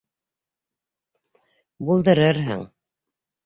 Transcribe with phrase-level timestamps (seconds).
[1.91, 2.69] Булдырырһың.